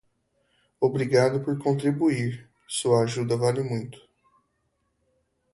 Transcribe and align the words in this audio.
Obrigado 0.79 1.43
por 1.45 1.59
contribuir, 1.59 2.49
sua 2.67 3.03
ajuda 3.03 3.35
vale 3.37 3.61
muito. 3.61 3.99